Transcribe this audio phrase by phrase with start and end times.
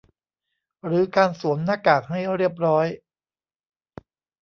[0.85, 2.85] หรือการสวมหน้ากากให้เรียบร้อย